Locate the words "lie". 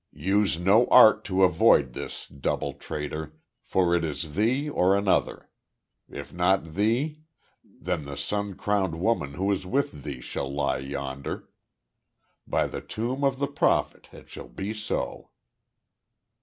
10.51-10.79